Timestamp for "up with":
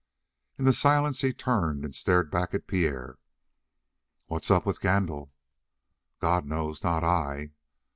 4.49-4.81